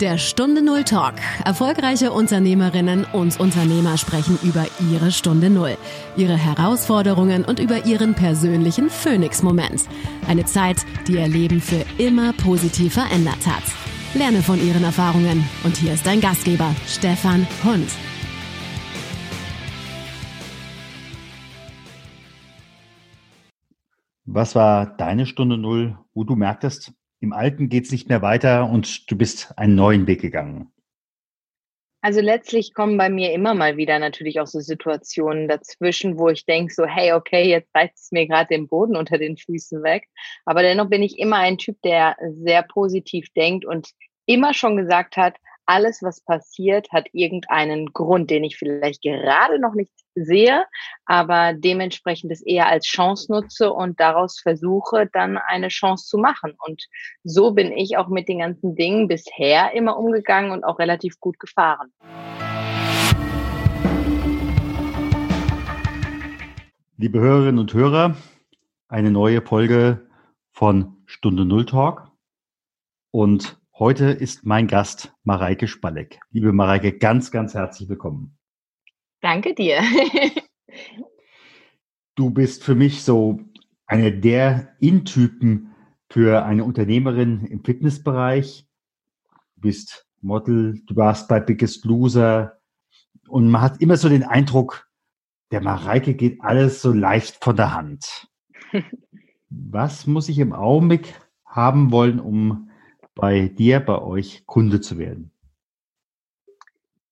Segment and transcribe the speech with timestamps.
[0.00, 1.14] Der Stunde Null Talk.
[1.46, 5.78] Erfolgreiche Unternehmerinnen und Unternehmer sprechen über ihre Stunde Null,
[6.18, 9.88] ihre Herausforderungen und über ihren persönlichen Phoenix-Moment.
[10.28, 13.62] Eine Zeit, die ihr Leben für immer positiv verändert hat.
[14.12, 15.48] Lerne von ihren Erfahrungen.
[15.64, 17.88] Und hier ist dein Gastgeber, Stefan Hund.
[24.26, 28.68] Was war deine Stunde Null, wo du merktest, im Alten geht es nicht mehr weiter
[28.68, 30.72] und du bist einen neuen Weg gegangen?
[32.02, 36.44] Also letztlich kommen bei mir immer mal wieder natürlich auch so Situationen dazwischen, wo ich
[36.44, 40.06] denke so, hey, okay, jetzt reißt es mir gerade den Boden unter den Füßen weg.
[40.44, 43.90] Aber dennoch bin ich immer ein Typ, der sehr positiv denkt und
[44.24, 49.74] immer schon gesagt hat, alles, was passiert, hat irgendeinen Grund, den ich vielleicht gerade noch
[49.74, 50.64] nicht sehe,
[51.04, 56.54] aber dementsprechend es eher als Chance nutze und daraus versuche, dann eine Chance zu machen.
[56.66, 56.86] Und
[57.24, 61.38] so bin ich auch mit den ganzen Dingen bisher immer umgegangen und auch relativ gut
[61.40, 61.92] gefahren.
[66.96, 68.16] Liebe Hörerinnen und Hörer,
[68.88, 70.06] eine neue Folge
[70.52, 72.10] von Stunde Null Talk.
[73.10, 76.18] Und Heute ist mein Gast Mareike Spalleck.
[76.30, 78.38] Liebe Mareike, ganz, ganz herzlich willkommen.
[79.20, 79.82] Danke dir.
[82.14, 83.38] du bist für mich so
[83.84, 85.74] eine der In-Typen
[86.08, 88.66] für eine Unternehmerin im Fitnessbereich.
[89.56, 92.56] Du bist Model, du warst bei Biggest Loser
[93.28, 94.88] und man hat immer so den Eindruck,
[95.50, 98.26] der Mareike geht alles so leicht von der Hand.
[99.50, 101.12] Was muss ich im Augenblick
[101.44, 102.65] haben wollen, um
[103.16, 105.32] bei dir, bei euch Kunde zu werden?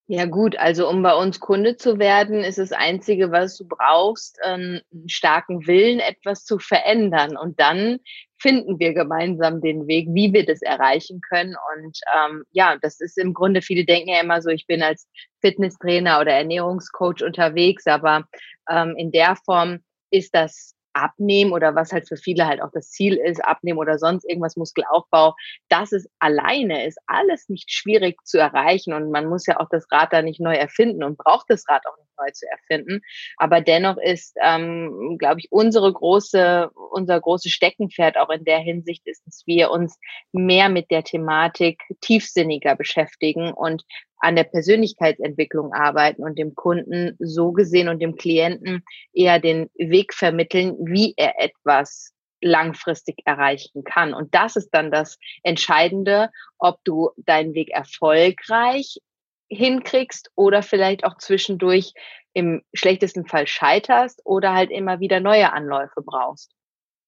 [0.06, 4.38] Ja gut, also um bei uns Kunde zu werden, ist das Einzige, was du brauchst,
[4.42, 7.38] einen starken Willen, etwas zu verändern.
[7.38, 8.00] Und dann
[8.36, 11.56] finden wir gemeinsam den Weg, wie wir das erreichen können.
[11.74, 15.08] Und ähm, ja, das ist im Grunde, viele denken ja immer so, ich bin als
[15.40, 18.28] Fitnesstrainer oder Ernährungscoach unterwegs, aber
[18.68, 19.78] ähm, in der Form
[20.10, 23.98] ist das abnehmen oder was halt für viele halt auch das Ziel ist, abnehmen oder
[23.98, 25.34] sonst irgendwas Muskelaufbau,
[25.68, 29.86] das ist alleine, ist alles nicht schwierig zu erreichen und man muss ja auch das
[29.90, 33.00] Rad da nicht neu erfinden und braucht das Rad auch nicht neu zu erfinden.
[33.36, 39.06] Aber dennoch ist, ähm, glaube ich, unsere große, unser großes Steckenpferd auch in der Hinsicht
[39.06, 39.98] ist, dass wir uns
[40.32, 43.84] mehr mit der Thematik tiefsinniger beschäftigen und
[44.24, 50.14] an der Persönlichkeitsentwicklung arbeiten und dem Kunden so gesehen und dem Klienten eher den Weg
[50.14, 54.14] vermitteln, wie er etwas langfristig erreichen kann.
[54.14, 58.98] Und das ist dann das Entscheidende, ob du deinen Weg erfolgreich
[59.48, 61.92] hinkriegst oder vielleicht auch zwischendurch
[62.32, 66.50] im schlechtesten Fall scheiterst oder halt immer wieder neue Anläufe brauchst.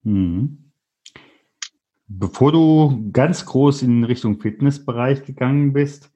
[0.03, 0.71] Mhm.
[2.09, 6.13] Bevor du ganz groß in Richtung Fitnessbereich gegangen bist,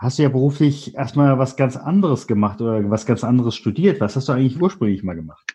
[0.00, 4.00] hast du ja beruflich erstmal was ganz anderes gemacht oder was ganz anderes studiert.
[4.00, 5.54] Was hast du eigentlich ursprünglich mal gemacht?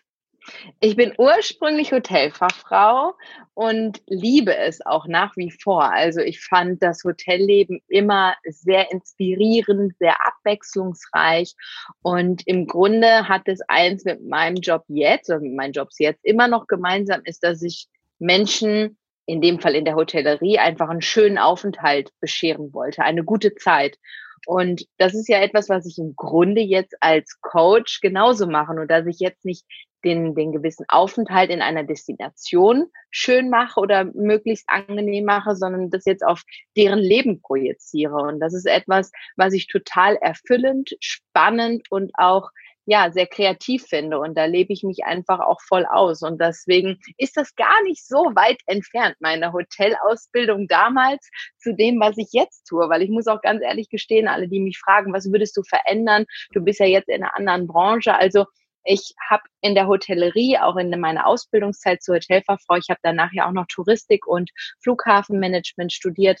[0.78, 3.14] Ich bin ursprünglich Hotelfachfrau
[3.54, 5.92] und liebe es auch nach wie vor.
[5.92, 11.54] Also ich fand das Hotelleben immer sehr inspirierend, sehr abwechslungsreich
[12.02, 16.24] und im Grunde hat es eins mit meinem Job jetzt oder mit meinen Jobs jetzt
[16.24, 17.88] immer noch gemeinsam ist, dass ich
[18.20, 18.96] Menschen
[19.26, 23.98] in dem Fall in der Hotellerie einfach einen schönen Aufenthalt bescheren wollte, eine gute Zeit.
[24.46, 28.72] Und das ist ja etwas, was ich im Grunde jetzt als Coach genauso mache.
[28.72, 29.64] Und dass ich jetzt nicht
[30.04, 36.04] den, den gewissen Aufenthalt in einer Destination schön mache oder möglichst angenehm mache, sondern das
[36.04, 36.42] jetzt auf
[36.76, 38.14] deren Leben projiziere.
[38.14, 42.50] Und das ist etwas, was ich total erfüllend, spannend und auch
[42.86, 46.22] ja, sehr kreativ finde und da lebe ich mich einfach auch voll aus.
[46.22, 52.16] Und deswegen ist das gar nicht so weit entfernt, meine Hotelausbildung damals zu dem, was
[52.16, 52.88] ich jetzt tue.
[52.88, 56.26] Weil ich muss auch ganz ehrlich gestehen, alle, die mich fragen, was würdest du verändern?
[56.52, 58.14] Du bist ja jetzt in einer anderen Branche.
[58.14, 58.46] Also
[58.84, 63.48] ich habe in der Hotellerie, auch in meiner Ausbildungszeit zur Hotelfachfrau, ich habe danach ja
[63.48, 66.40] auch noch Touristik und Flughafenmanagement studiert.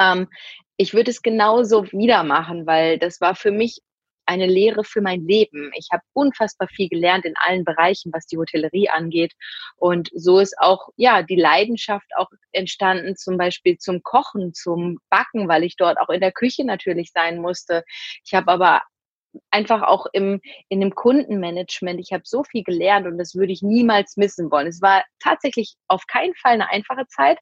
[0.00, 0.28] Ähm,
[0.76, 3.80] ich würde es genauso wieder machen, weil das war für mich
[4.28, 5.70] eine Lehre für mein Leben.
[5.74, 9.32] Ich habe unfassbar viel gelernt in allen Bereichen, was die Hotellerie angeht.
[9.76, 15.48] Und so ist auch, ja, die Leidenschaft auch entstanden, zum Beispiel zum Kochen, zum Backen,
[15.48, 17.84] weil ich dort auch in der Küche natürlich sein musste.
[18.24, 18.82] Ich habe aber
[19.50, 22.00] einfach auch im, in dem Kundenmanagement.
[22.00, 24.66] Ich habe so viel gelernt und das würde ich niemals missen wollen.
[24.66, 27.38] Es war tatsächlich auf keinen Fall eine einfache Zeit,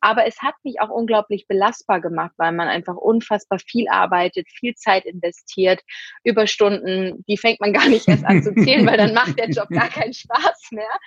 [0.00, 4.74] aber es hat mich auch unglaublich belastbar gemacht, weil man einfach unfassbar viel arbeitet, viel
[4.74, 5.80] Zeit investiert,
[6.24, 9.68] Überstunden, die fängt man gar nicht erst an zu zählen, weil dann macht der Job
[9.68, 10.98] gar keinen Spaß mehr.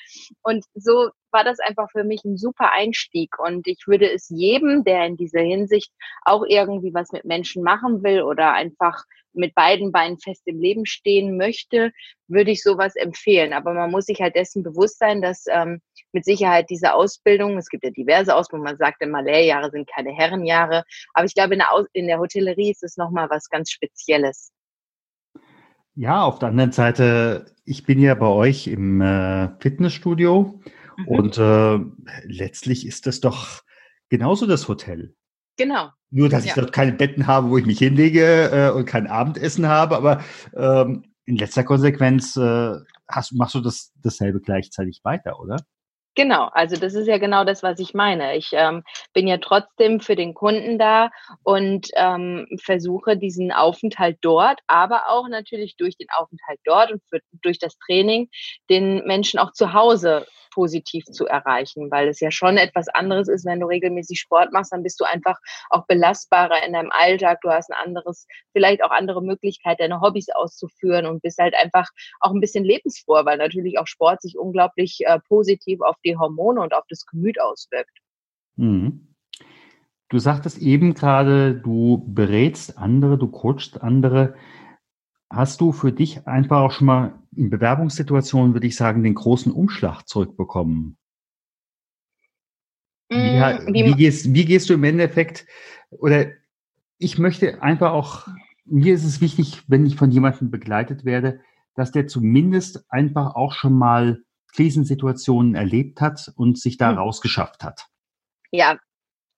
[0.41, 3.37] Und so war das einfach für mich ein super Einstieg.
[3.39, 5.91] Und ich würde es jedem, der in dieser Hinsicht
[6.23, 10.85] auch irgendwie was mit Menschen machen will oder einfach mit beiden Beinen fest im Leben
[10.85, 11.91] stehen möchte,
[12.27, 13.53] würde ich sowas empfehlen.
[13.53, 15.81] Aber man muss sich halt dessen bewusst sein, dass ähm,
[16.11, 20.11] mit Sicherheit diese Ausbildung, es gibt ja diverse Ausbildungen, man sagt immer, Lehrjahre sind keine
[20.11, 20.83] Herrenjahre,
[21.13, 24.51] aber ich glaube, in der, in der Hotellerie ist es nochmal was ganz Spezielles.
[25.95, 30.59] Ja, auf der anderen Seite, ich bin ja bei euch im äh, Fitnessstudio
[30.97, 31.07] Mhm.
[31.07, 31.79] Und äh,
[32.25, 33.63] letztlich ist das doch
[34.09, 35.15] genauso das Hotel.
[35.57, 35.89] Genau.
[36.09, 36.49] Nur, dass ja.
[36.49, 40.23] ich dort keine Betten habe, wo ich mich hinlege äh, und kein Abendessen habe, aber
[40.55, 42.75] ähm, in letzter Konsequenz äh,
[43.07, 45.57] hast, machst du das dasselbe gleichzeitig weiter, oder?
[46.15, 48.37] Genau, also das ist ja genau das, was ich meine.
[48.37, 48.83] Ich ähm,
[49.13, 51.09] bin ja trotzdem für den Kunden da
[51.41, 57.19] und ähm, versuche diesen Aufenthalt dort, aber auch natürlich durch den Aufenthalt dort und für,
[57.41, 58.29] durch das Training
[58.69, 63.45] den Menschen auch zu Hause positiv zu erreichen, weil es ja schon etwas anderes ist,
[63.45, 65.37] wenn du regelmäßig Sport machst, dann bist du einfach
[65.69, 70.27] auch belastbarer in deinem Alltag, du hast ein anderes, vielleicht auch andere Möglichkeit, deine Hobbys
[70.29, 71.89] auszuführen und bist halt einfach
[72.19, 76.61] auch ein bisschen lebensfroh, weil natürlich auch Sport sich unglaublich äh, positiv auf die Hormone
[76.61, 77.97] und auf das Gemüt auswirkt.
[78.55, 79.07] Mhm.
[80.09, 84.35] Du sagtest eben gerade, du berätst andere, du coachst andere.
[85.33, 89.51] Hast du für dich einfach auch schon mal in Bewerbungssituationen, würde ich sagen, den großen
[89.51, 90.95] Umschlag zurückbekommen?
[93.09, 95.47] Wie, mm, wie, wie, gehst, wie gehst du im Endeffekt,
[95.89, 96.27] oder
[96.99, 98.27] ich möchte einfach auch,
[98.65, 101.41] mir ist es wichtig, wenn ich von jemandem begleitet werde,
[101.73, 104.21] dass der zumindest einfach auch schon mal
[104.53, 106.99] Krisensituationen erlebt hat und sich da hm.
[106.99, 107.87] rausgeschafft hat.
[108.51, 108.77] Ja,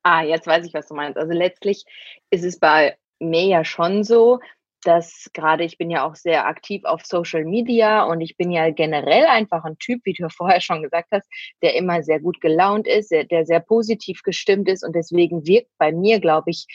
[0.04, 1.18] ah, jetzt weiß ich, was du meinst.
[1.18, 1.86] Also letztlich
[2.32, 4.42] ist es bei mir ja schon so,
[4.86, 8.70] dass gerade ich bin ja auch sehr aktiv auf Social Media und ich bin ja
[8.72, 11.28] generell einfach ein Typ, wie du vorher schon gesagt hast,
[11.62, 15.72] der immer sehr gut gelaunt ist, der, der sehr positiv gestimmt ist und deswegen wirkt
[15.78, 16.68] bei mir, glaube ich,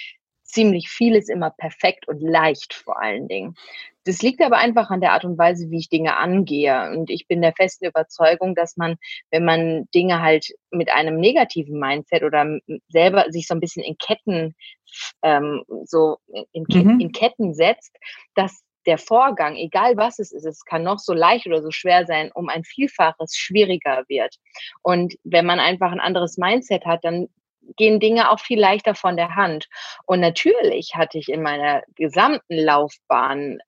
[0.42, 3.54] ziemlich vieles immer perfekt und leicht vor allen Dingen.
[4.04, 6.90] Das liegt aber einfach an der Art und Weise, wie ich Dinge angehe.
[6.90, 8.96] Und ich bin der festen Überzeugung, dass man,
[9.30, 12.58] wenn man Dinge halt mit einem negativen Mindset oder
[12.88, 14.54] selber sich so ein bisschen in Ketten,
[15.22, 16.18] ähm, so
[16.52, 17.00] in, mhm.
[17.00, 17.96] in Ketten setzt,
[18.34, 22.06] dass der Vorgang, egal was es ist, es kann noch so leicht oder so schwer
[22.06, 24.36] sein, um ein Vielfaches schwieriger wird.
[24.82, 27.28] Und wenn man einfach ein anderes Mindset hat, dann
[27.76, 29.68] gehen Dinge auch viel leichter von der Hand.
[30.06, 33.58] Und natürlich hatte ich in meiner gesamten Laufbahn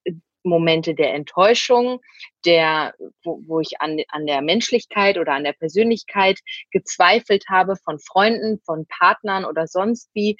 [0.45, 2.01] Momente der Enttäuschung,
[2.45, 6.41] der, wo, wo ich an, an der Menschlichkeit oder an der Persönlichkeit
[6.71, 10.37] gezweifelt habe von Freunden, von Partnern oder sonst wie,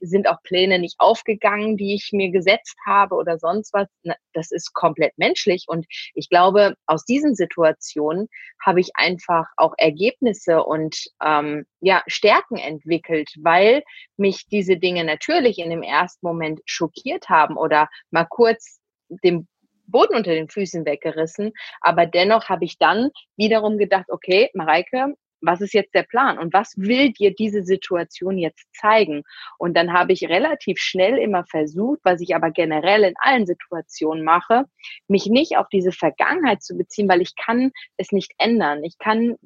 [0.00, 3.88] sind auch Pläne nicht aufgegangen, die ich mir gesetzt habe oder sonst was.
[4.32, 5.64] Das ist komplett menschlich.
[5.66, 8.28] Und ich glaube, aus diesen Situationen
[8.64, 13.82] habe ich einfach auch Ergebnisse und ähm, ja, Stärken entwickelt, weil
[14.16, 18.81] mich diese Dinge natürlich in dem ersten Moment schockiert haben oder mal kurz
[19.22, 19.48] den
[19.86, 21.52] Boden unter den Füßen weggerissen.
[21.80, 26.52] Aber dennoch habe ich dann wiederum gedacht, okay, Mareike, was ist jetzt der Plan und
[26.54, 29.24] was will dir diese Situation jetzt zeigen?
[29.58, 34.24] Und dann habe ich relativ schnell immer versucht, was ich aber generell in allen Situationen
[34.24, 34.64] mache,
[35.08, 38.84] mich nicht auf diese Vergangenheit zu beziehen, weil ich kann es nicht ändern.
[38.84, 39.36] Ich kann,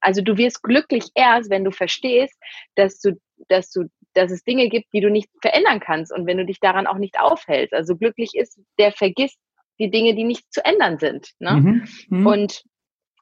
[0.00, 2.36] also du wirst glücklich erst, wenn du verstehst,
[2.74, 6.38] dass du, dass du dass es Dinge gibt, die du nicht verändern kannst und wenn
[6.38, 7.74] du dich daran auch nicht aufhältst.
[7.74, 9.38] Also glücklich ist, der vergisst
[9.78, 11.30] die Dinge, die nicht zu ändern sind.
[11.38, 11.52] Ne?
[11.52, 12.30] Mhm, mh.
[12.30, 12.62] Und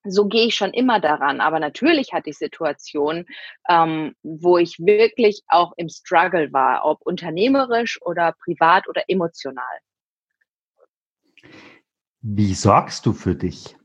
[0.04, 1.40] so gehe ich schon immer daran.
[1.40, 3.26] Aber natürlich hatte ich Situationen,
[3.68, 9.78] ähm, wo ich wirklich auch im Struggle war, ob unternehmerisch oder privat oder emotional.
[12.22, 13.76] Wie sorgst du für dich?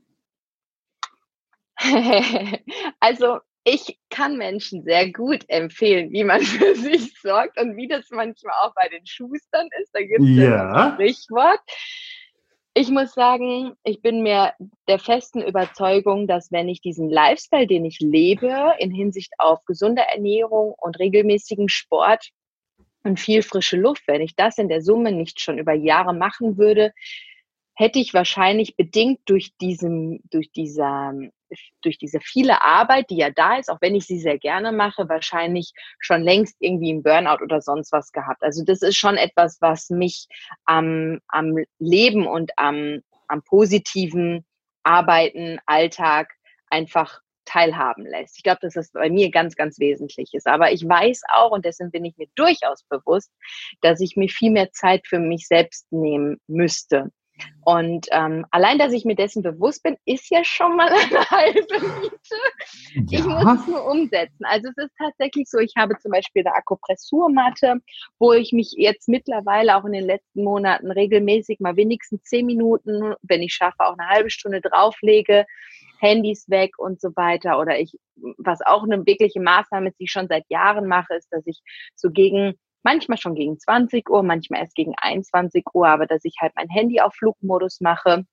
[3.00, 8.08] also ich kann Menschen sehr gut empfehlen, wie man für sich sorgt und wie das
[8.10, 9.90] manchmal auch bei den Schustern ist.
[9.92, 10.70] Da gibt es ja.
[10.70, 11.60] ein Sprichwort.
[12.74, 14.52] Ich muss sagen, ich bin mir
[14.86, 20.02] der festen Überzeugung, dass wenn ich diesen Lifestyle, den ich lebe, in Hinsicht auf gesunde
[20.02, 22.30] Ernährung und regelmäßigen Sport
[23.02, 26.58] und viel frische Luft, wenn ich das in der Summe nicht schon über Jahre machen
[26.58, 26.92] würde,
[27.76, 31.12] hätte ich wahrscheinlich bedingt durch diesem, durch dieser,
[31.82, 35.08] durch diese viele Arbeit, die ja da ist, auch wenn ich sie sehr gerne mache,
[35.08, 38.42] wahrscheinlich schon längst irgendwie im Burnout oder sonst was gehabt.
[38.42, 40.26] Also das ist schon etwas, was mich
[40.64, 44.44] am, am Leben und am, am positiven
[44.82, 46.32] Arbeiten, Alltag
[46.70, 48.38] einfach teilhaben lässt.
[48.38, 50.46] Ich glaube, dass das bei mir ganz, ganz wesentlich ist.
[50.46, 53.30] Aber ich weiß auch, und dessen bin ich mir durchaus bewusst,
[53.82, 57.12] dass ich mir viel mehr Zeit für mich selbst nehmen müsste.
[57.64, 61.80] Und ähm, allein, dass ich mir dessen bewusst bin, ist ja schon mal eine halbe
[62.00, 63.10] Miete.
[63.10, 63.18] Ja.
[63.18, 64.44] Ich muss es nur umsetzen.
[64.44, 67.80] Also es ist tatsächlich so, ich habe zum Beispiel eine Akupressurmatte,
[68.18, 73.14] wo ich mich jetzt mittlerweile auch in den letzten Monaten regelmäßig mal wenigstens zehn Minuten,
[73.22, 75.44] wenn ich schaffe, auch eine halbe Stunde drauflege.
[75.98, 77.58] Handys weg und so weiter.
[77.58, 77.98] Oder ich,
[78.38, 81.60] was auch eine wirkliche Maßnahme ist, die ich schon seit Jahren mache, ist, dass ich
[81.94, 86.36] so gegen manchmal schon gegen 20 Uhr, manchmal erst gegen 21 Uhr, aber dass ich
[86.40, 88.24] halt mein Handy auf Flugmodus mache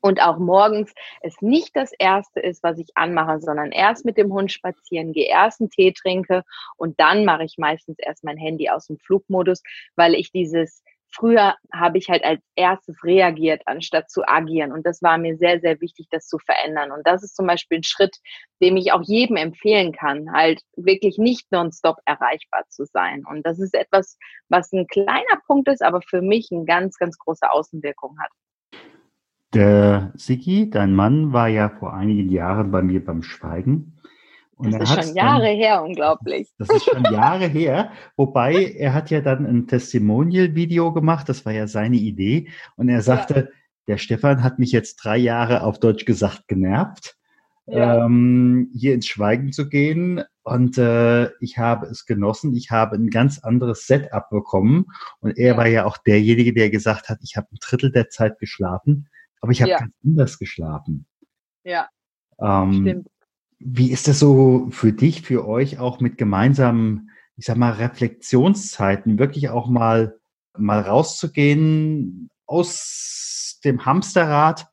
[0.00, 4.32] und auch morgens es nicht das erste ist, was ich anmache, sondern erst mit dem
[4.32, 6.44] Hund spazieren gehe, erst einen Tee trinke
[6.76, 9.62] und dann mache ich meistens erst mein Handy aus dem Flugmodus,
[9.96, 10.82] weil ich dieses
[11.16, 14.70] Früher habe ich halt als erstes reagiert, anstatt zu agieren.
[14.70, 16.92] Und das war mir sehr, sehr wichtig, das zu verändern.
[16.92, 18.16] Und das ist zum Beispiel ein Schritt,
[18.60, 23.24] dem ich auch jedem empfehlen kann, halt wirklich nicht nonstop erreichbar zu sein.
[23.24, 24.18] Und das ist etwas,
[24.50, 28.30] was ein kleiner Punkt ist, aber für mich eine ganz, ganz große Außenwirkung hat.
[29.54, 33.95] Der Sigi, dein Mann, war ja vor einigen Jahren bei mir beim Schweigen.
[34.56, 36.48] Und das ist schon Jahre dann, her, unglaublich.
[36.58, 37.92] Das ist schon Jahre her.
[38.16, 41.28] Wobei er hat ja dann ein Testimonial-Video gemacht.
[41.28, 42.48] Das war ja seine Idee.
[42.76, 43.46] Und er sagte, ja.
[43.88, 47.16] der Stefan hat mich jetzt drei Jahre auf Deutsch gesagt genervt,
[47.66, 48.06] ja.
[48.06, 50.24] ähm, hier ins Schweigen zu gehen.
[50.42, 52.54] Und äh, ich habe es genossen.
[52.54, 54.86] Ich habe ein ganz anderes Setup bekommen.
[55.20, 55.56] Und er ja.
[55.58, 59.08] war ja auch derjenige, der gesagt hat, ich habe ein Drittel der Zeit geschlafen,
[59.42, 61.06] aber ich habe ganz anders geschlafen.
[61.62, 61.88] Ja.
[62.40, 63.08] Ähm, Stimmt.
[63.58, 69.18] Wie ist das so für dich, für euch auch mit gemeinsamen, ich sag mal, Reflexionszeiten,
[69.18, 70.18] wirklich auch mal,
[70.56, 74.68] mal rauszugehen aus dem Hamsterrad,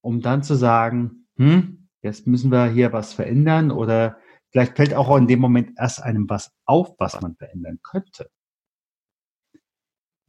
[0.00, 4.18] um dann zu sagen, hm, jetzt müssen wir hier was verändern oder
[4.50, 8.30] vielleicht fällt auch in dem Moment erst einem was auf, was man verändern könnte.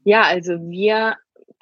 [0.04, 1.16] Ja, also wir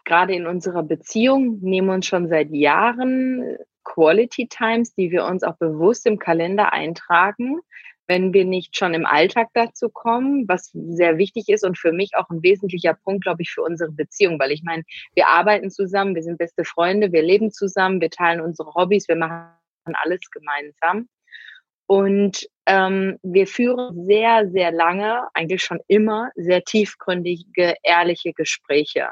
[0.05, 5.57] gerade in unserer Beziehung nehmen uns schon seit Jahren Quality Times, die wir uns auch
[5.57, 7.59] bewusst im Kalender eintragen,
[8.07, 12.11] wenn wir nicht schon im Alltag dazu kommen, was sehr wichtig ist und für mich
[12.15, 14.83] auch ein wesentlicher Punkt, glaube ich, für unsere Beziehung, weil ich meine,
[15.15, 19.15] wir arbeiten zusammen, wir sind beste Freunde, wir leben zusammen, wir teilen unsere Hobbys, wir
[19.15, 19.53] machen
[19.85, 21.07] alles gemeinsam.
[21.85, 29.09] Und ähm, wir führen sehr, sehr lange, eigentlich schon immer, sehr tiefgründige, ehrliche Gespräche.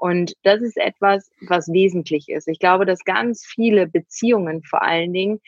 [0.00, 2.48] Und das ist etwas, was wesentlich ist.
[2.48, 5.40] Ich glaube, dass ganz viele Beziehungen vor allen Dingen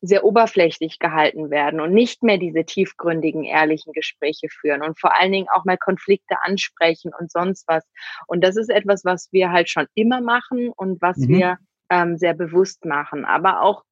[0.00, 5.32] sehr oberflächlich gehalten werden und nicht mehr diese tiefgründigen, ehrlichen Gespräche führen und vor allen
[5.32, 7.82] Dingen auch mal Konflikte ansprechen und sonst was.
[8.28, 11.28] Und das ist etwas, was wir halt schon immer machen und was mhm.
[11.28, 11.58] wir
[11.90, 13.24] ähm, sehr bewusst machen.
[13.24, 13.82] Aber auch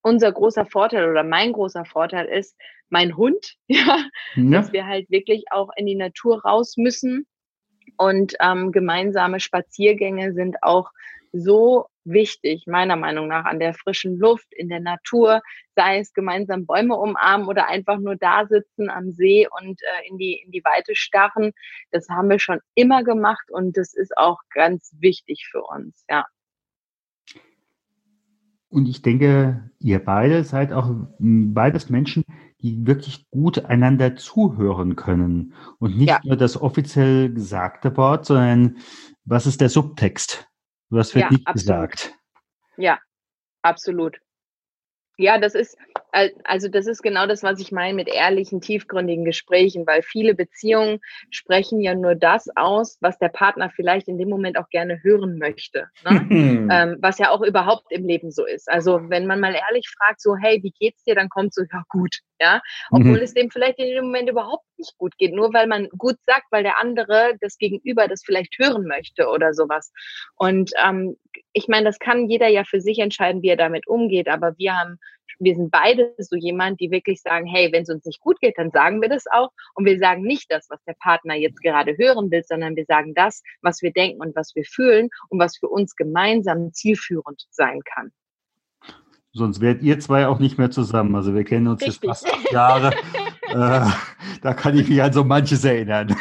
[0.00, 2.54] unser großer Vorteil oder mein großer Vorteil ist
[2.88, 3.98] mein Hund, ja,
[4.36, 4.50] ja.
[4.52, 7.26] dass wir halt wirklich auch in die Natur raus müssen
[7.96, 10.90] und ähm, gemeinsame Spaziergänge sind auch
[11.32, 15.42] so wichtig, meiner Meinung nach, an der frischen Luft, in der Natur,
[15.74, 20.18] sei es gemeinsam Bäume umarmen oder einfach nur da sitzen am See und äh, in,
[20.18, 21.52] die, in die Weite starren.
[21.90, 26.26] Das haben wir schon immer gemacht und das ist auch ganz wichtig für uns, ja.
[28.68, 32.24] Und ich denke, ihr beide seid auch beides Menschen,
[32.66, 36.20] die wirklich gut einander zuhören können und nicht ja.
[36.24, 38.78] nur das offiziell gesagte Wort, sondern
[39.24, 40.48] was ist der Subtext?
[40.90, 41.54] Was wird ja, nicht absolut.
[41.90, 42.14] gesagt?
[42.76, 42.98] Ja,
[43.62, 44.18] absolut.
[45.18, 45.78] Ja, das ist,
[46.44, 51.00] also das ist genau das, was ich meine mit ehrlichen, tiefgründigen Gesprächen, weil viele Beziehungen
[51.30, 55.38] sprechen ja nur das aus, was der Partner vielleicht in dem Moment auch gerne hören
[55.38, 55.88] möchte.
[56.04, 56.26] Ne?
[56.70, 58.68] ähm, was ja auch überhaupt im Leben so ist.
[58.70, 61.82] Also wenn man mal ehrlich fragt, so, hey, wie geht's dir, dann kommt so, ja
[61.88, 62.60] gut, ja.
[62.90, 63.22] Obwohl mhm.
[63.22, 66.46] es dem vielleicht in dem Moment überhaupt nicht gut geht, nur weil man gut sagt,
[66.50, 69.92] weil der andere das Gegenüber das vielleicht hören möchte oder sowas.
[70.36, 71.16] Und ähm,
[71.56, 74.76] ich meine, das kann jeder ja für sich entscheiden, wie er damit umgeht, aber wir
[74.76, 74.98] haben
[75.38, 78.56] wir sind beide so jemand, die wirklich sagen, hey, wenn es uns nicht gut geht,
[78.56, 79.50] dann sagen wir das auch.
[79.74, 83.12] Und wir sagen nicht das, was der Partner jetzt gerade hören will, sondern wir sagen
[83.12, 87.80] das, was wir denken und was wir fühlen und was für uns gemeinsam zielführend sein
[87.84, 88.12] kann.
[89.32, 91.14] Sonst wärt ihr zwei auch nicht mehr zusammen.
[91.14, 92.02] Also wir kennen uns Richtig.
[92.02, 92.92] jetzt fast acht Jahre.
[93.48, 93.90] äh,
[94.40, 96.16] da kann ich mich an so manches erinnern.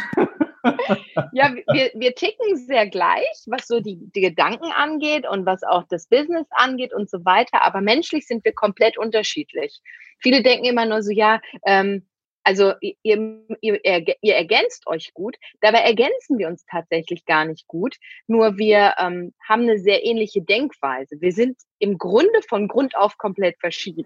[1.31, 5.83] Ja, wir, wir ticken sehr gleich, was so die, die Gedanken angeht und was auch
[5.89, 7.63] das Business angeht und so weiter.
[7.63, 9.81] Aber menschlich sind wir komplett unterschiedlich.
[10.19, 12.05] Viele denken immer nur so, ja, ähm,
[12.45, 15.35] also ihr, ihr, ihr, ergänzt euch gut.
[15.61, 17.95] Dabei ergänzen wir uns tatsächlich gar nicht gut.
[18.27, 21.19] Nur wir ähm, haben eine sehr ähnliche Denkweise.
[21.19, 24.05] Wir sind im Grunde von Grund auf komplett verschieden.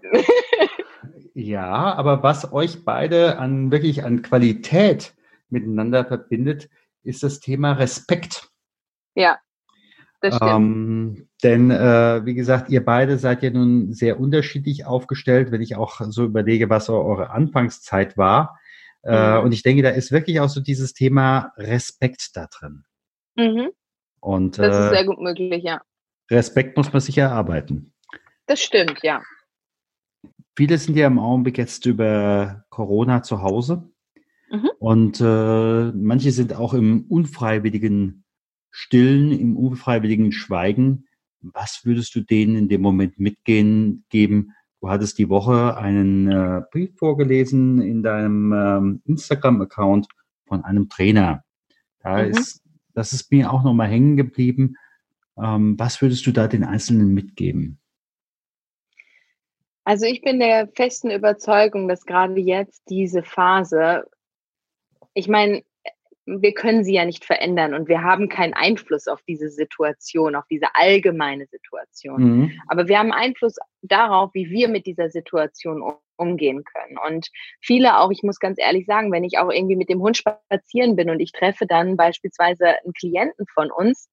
[1.34, 5.12] ja, aber was euch beide an wirklich an Qualität
[5.52, 6.68] miteinander verbindet,
[7.02, 8.50] ist das Thema Respekt.
[9.14, 9.38] Ja.
[10.20, 10.50] Das stimmt.
[10.52, 15.76] Ähm, denn äh, wie gesagt, ihr beide seid ja nun sehr unterschiedlich aufgestellt, wenn ich
[15.76, 18.58] auch so überlege, was eure Anfangszeit war.
[19.02, 19.44] Äh, mhm.
[19.44, 22.84] Und ich denke, da ist wirklich auch so dieses Thema Respekt da drin.
[23.36, 23.70] Mhm.
[24.20, 25.80] Und, das ist äh, sehr gut möglich, ja.
[26.30, 27.94] Respekt muss man sich erarbeiten.
[28.46, 29.22] Das stimmt, ja.
[30.56, 33.89] Viele sind ja im Augenblick jetzt über Corona zu Hause.
[34.50, 34.70] Mhm.
[34.78, 38.24] Und äh, manche sind auch im unfreiwilligen
[38.70, 41.06] Stillen, im unfreiwilligen Schweigen.
[41.40, 44.52] Was würdest du denen in dem Moment mitgehen geben?
[44.80, 50.08] Du hattest die Woche einen äh, Brief vorgelesen in deinem ähm, Instagram-Account
[50.46, 51.44] von einem Trainer.
[52.00, 52.30] Da mhm.
[52.30, 52.62] ist,
[52.94, 54.76] das ist mir auch nochmal hängen geblieben.
[55.38, 57.78] Ähm, was würdest du da den Einzelnen mitgeben?
[59.84, 64.04] Also ich bin der festen Überzeugung, dass gerade jetzt diese Phase,
[65.14, 65.62] ich meine,
[66.26, 70.44] wir können sie ja nicht verändern und wir haben keinen Einfluss auf diese Situation, auf
[70.48, 72.22] diese allgemeine Situation.
[72.22, 72.60] Mhm.
[72.68, 75.82] Aber wir haben Einfluss darauf, wie wir mit dieser Situation
[76.16, 76.98] umgehen können.
[76.98, 77.28] Und
[77.60, 80.94] viele auch, ich muss ganz ehrlich sagen, wenn ich auch irgendwie mit dem Hund spazieren
[80.94, 84.08] bin und ich treffe dann beispielsweise einen Klienten von uns,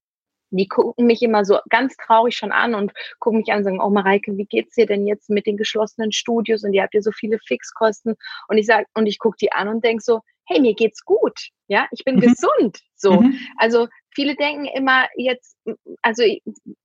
[0.49, 3.81] die gucken mich immer so ganz traurig schon an und gucken mich an und sagen,
[3.81, 7.01] oh Mareike, wie geht's dir denn jetzt mit den geschlossenen Studios und ihr habt ja
[7.01, 8.15] so viele Fixkosten
[8.47, 11.49] und ich sag und ich gucke die an und denk so, hey, mir geht's gut,
[11.67, 12.21] ja, ich bin mhm.
[12.21, 13.21] gesund, so.
[13.21, 13.37] Mhm.
[13.57, 15.57] Also viele denken immer jetzt,
[16.01, 16.23] also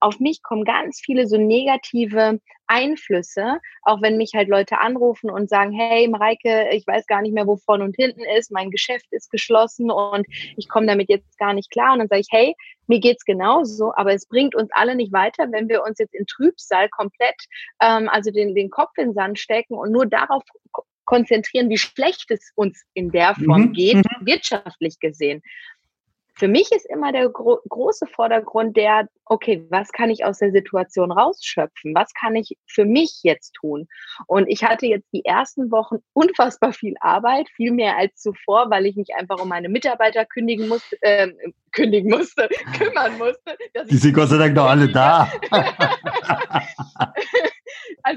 [0.00, 5.49] auf mich kommen ganz viele so negative Einflüsse, auch wenn mich halt Leute anrufen und
[5.49, 9.07] sagen, hey Mareike, ich weiß gar nicht mehr, wo vorne und hinten ist, mein Geschäft
[9.11, 10.26] ist geschlossen und
[10.57, 11.92] ich komme damit jetzt gar nicht klar.
[11.92, 12.54] Und dann sage ich, hey,
[12.87, 16.26] mir geht's genauso, aber es bringt uns alle nicht weiter, wenn wir uns jetzt in
[16.26, 17.37] Trübsal komplett,
[17.81, 20.42] ähm, also den, den Kopf in den Sand stecken und nur darauf
[21.05, 23.73] konzentrieren, wie schlecht es uns in der Form mhm.
[23.73, 24.27] geht, mhm.
[24.27, 25.43] wirtschaftlich gesehen.
[26.35, 30.51] Für mich ist immer der gro große Vordergrund der, okay, was kann ich aus der
[30.51, 31.95] Situation rausschöpfen?
[31.95, 33.87] Was kann ich für mich jetzt tun?
[34.27, 38.87] Und ich hatte jetzt die ersten Wochen unfassbar viel Arbeit, viel mehr als zuvor, weil
[38.87, 41.29] ich mich einfach um meine Mitarbeiter kündigen musste, äh,
[41.71, 43.59] kündigen musste, kümmern musste.
[43.91, 45.31] Die sind Gott sei Dank noch alle da.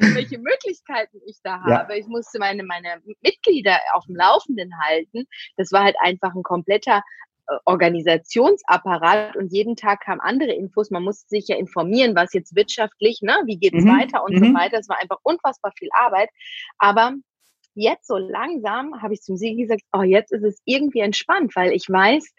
[0.01, 1.93] also welche Möglichkeiten ich da habe.
[1.93, 1.99] Ja.
[1.99, 5.25] Ich musste meine, meine Mitglieder auf dem Laufenden halten.
[5.58, 7.03] Das war halt einfach ein kompletter
[7.47, 10.91] äh, Organisationsapparat und jeden Tag kamen andere Infos.
[10.91, 13.99] Man musste sich ja informieren, was jetzt wirtschaftlich, ne, wie geht's mhm.
[13.99, 14.45] weiter und mhm.
[14.45, 14.79] so weiter.
[14.79, 16.29] Es war einfach unfassbar viel Arbeit.
[16.77, 17.13] Aber
[17.75, 21.71] jetzt so langsam habe ich zum Sieg gesagt, oh, jetzt ist es irgendwie entspannt, weil
[21.71, 22.34] ich weiß,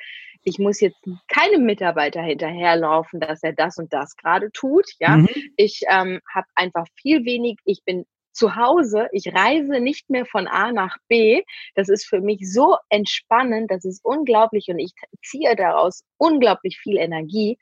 [0.47, 4.87] ich muss jetzt keinem Mitarbeiter hinterherlaufen, dass er das und das gerade tut.
[5.01, 5.29] Ja, mhm.
[5.57, 7.59] ich ähm, habe einfach viel wenig.
[7.65, 11.43] Ich bin zu Hause, ich reise nicht mehr von A nach B.
[11.75, 14.93] Das ist für mich so entspannend, das ist unglaublich und ich
[15.25, 17.59] ziehe daraus unglaublich viel Energie,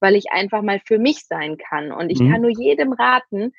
[0.00, 1.90] weil ich einfach mal für mich sein kann.
[1.90, 2.32] Und ich mhm.
[2.32, 3.54] kann nur jedem raten,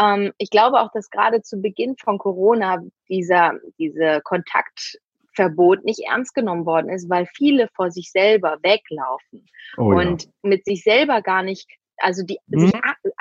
[0.00, 4.20] ähm, ich glaube auch, dass gerade zu Beginn von Corona dieser, diese
[5.36, 9.46] Kontaktverbot nicht ernst genommen worden ist, weil viele vor sich selber weglaufen
[9.76, 10.30] oh, und ja.
[10.42, 11.68] mit sich selber gar nicht
[11.98, 12.66] also die, mhm.
[12.66, 12.72] sich,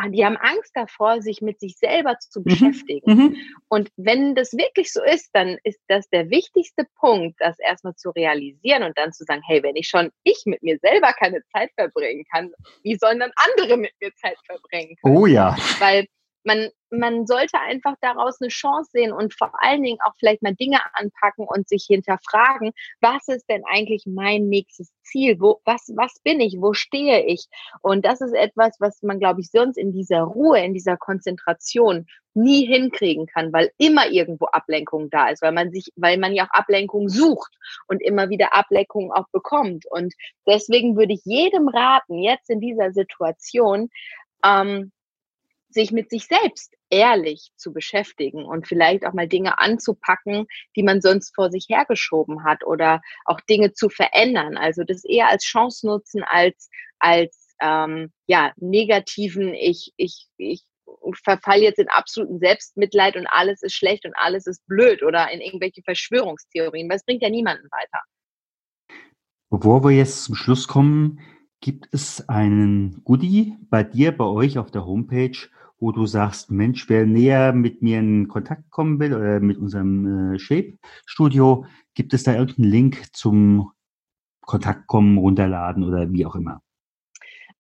[0.10, 2.44] die haben Angst davor, sich mit sich selber zu mhm.
[2.44, 3.10] beschäftigen.
[3.10, 3.38] Mhm.
[3.70, 8.10] Und wenn das wirklich so ist, dann ist das der wichtigste Punkt, das erstmal zu
[8.10, 11.72] realisieren und dann zu sagen, hey, wenn ich schon ich mit mir selber keine Zeit
[11.76, 12.52] verbringen kann,
[12.84, 15.16] wie sollen dann andere mit mir Zeit verbringen können?
[15.16, 15.56] Oh ja.
[15.80, 16.06] Weil
[16.46, 20.56] man, man sollte einfach daraus eine Chance sehen und vor allen Dingen auch vielleicht mal
[20.56, 25.40] Dinge anpacken und sich hinterfragen, was ist denn eigentlich mein nächstes Ziel?
[25.40, 26.58] Wo, was, was bin ich?
[26.60, 27.48] Wo stehe ich?
[27.82, 32.06] Und das ist etwas, was man, glaube ich, sonst in dieser Ruhe, in dieser Konzentration
[32.36, 36.46] nie hinkriegen kann, weil immer irgendwo Ablenkung da ist, weil man sich, weil man ja
[36.46, 37.56] auch Ablenkung sucht
[37.88, 39.86] und immer wieder Ablenkung auch bekommt.
[39.90, 40.14] Und
[40.46, 43.90] deswegen würde ich jedem raten, jetzt in dieser Situation,
[44.44, 44.92] ähm,
[45.76, 51.02] sich mit sich selbst ehrlich zu beschäftigen und vielleicht auch mal Dinge anzupacken, die man
[51.02, 54.58] sonst vor sich hergeschoben hat oder auch Dinge zu verändern.
[54.58, 60.64] Also das eher als Chance nutzen als als ähm, ja negativen ich ich ich
[61.24, 65.42] verfall jetzt in absoluten Selbstmitleid und alles ist schlecht und alles ist blöd oder in
[65.42, 68.02] irgendwelche Verschwörungstheorien, weil es bringt ja niemanden weiter.
[69.52, 71.20] Bevor wir jetzt zum Schluss kommen,
[71.62, 75.38] gibt es einen Goodie bei dir, bei euch auf der Homepage,
[75.86, 80.34] wo du sagst, Mensch, wer näher mit mir in Kontakt kommen will oder mit unserem
[80.34, 83.72] äh, Shape-Studio, gibt es da irgendeinen Link zum
[84.42, 86.64] Kontakt kommen, runterladen oder wie auch immer?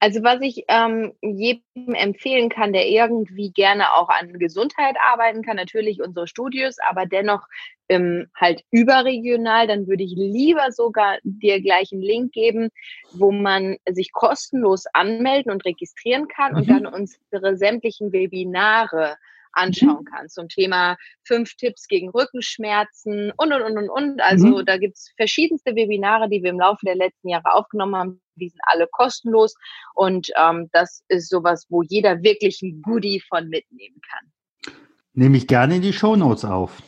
[0.05, 5.55] Also was ich ähm, jedem empfehlen kann, der irgendwie gerne auch an Gesundheit arbeiten kann,
[5.55, 7.47] natürlich unsere Studios, aber dennoch
[7.89, 12.69] ähm, halt überregional, dann würde ich lieber sogar dir gleich einen Link geben,
[13.13, 16.57] wo man sich kostenlos anmelden und registrieren kann mhm.
[16.59, 19.17] und dann unsere sämtlichen Webinare
[19.53, 20.05] anschauen mhm.
[20.05, 24.21] kann zum Thema fünf Tipps gegen Rückenschmerzen und, und, und, und, und.
[24.21, 24.65] Also mhm.
[24.65, 28.21] da gibt's verschiedenste Webinare, die wir im Laufe der letzten Jahre aufgenommen haben.
[28.35, 29.55] Die sind alle kostenlos
[29.93, 34.75] und ähm, das ist sowas, wo jeder wirklich ein Goodie von mitnehmen kann.
[35.13, 36.81] Nehme ich gerne in die Show Notes auf.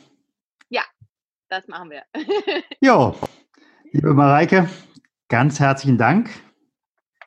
[0.70, 0.84] Ja,
[1.50, 2.04] das machen wir.
[2.82, 3.16] ja,
[3.92, 4.70] liebe Mareike,
[5.30, 6.30] ganz herzlichen Dank.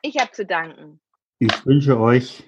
[0.03, 0.99] Ich habe zu danken.
[1.39, 2.43] Ich wünsche euch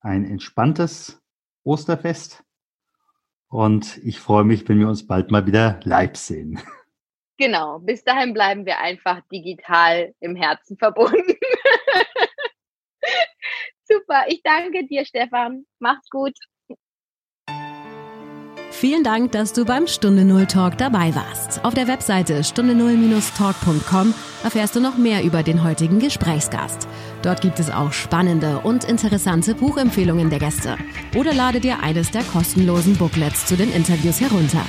[0.00, 1.20] ein entspanntes
[1.64, 2.44] Osterfest.
[3.48, 6.60] Und ich freue mich, wenn wir uns bald mal wieder live sehen.
[7.38, 11.36] Genau, bis dahin bleiben wir einfach digital im Herzen verbunden.
[13.84, 15.66] Super, ich danke dir, Stefan.
[15.78, 16.34] Mach's gut.
[18.70, 21.64] Vielen Dank, dass du beim Stunde Null Talk dabei warst.
[21.64, 24.12] Auf der Webseite stunde null-talk.com
[24.44, 26.86] erfährst du noch mehr über den heutigen Gesprächsgast.
[27.22, 30.76] Dort gibt es auch spannende und interessante Buchempfehlungen der Gäste.
[31.14, 34.66] Oder lade dir eines der kostenlosen Booklets zu den Interviews herunter.